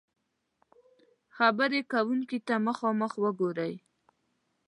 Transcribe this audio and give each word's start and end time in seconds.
-خبرې 1.33 1.81
کونکي 1.91 2.39
ته 2.47 2.55
مخامخ 2.67 3.11
وګورئ 3.23 3.73